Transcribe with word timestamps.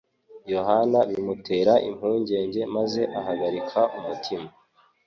Yohana 0.53 0.99
bimutera 1.09 1.73
impungenge 1.89 2.61
maze 2.75 3.01
ahagarika 3.19 3.79
umutima. 3.97 4.47